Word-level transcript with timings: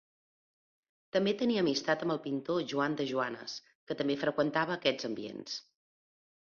També 1.17 1.33
tenia 1.41 1.63
amistat 1.65 2.05
amb 2.07 2.13
el 2.15 2.21
pintor 2.25 2.65
Joan 2.73 2.97
de 3.03 3.09
Joanes, 3.13 3.59
que 3.91 4.01
també 4.01 4.21
freqüentava 4.27 4.79
aquests 4.81 5.11
ambients. 5.13 5.65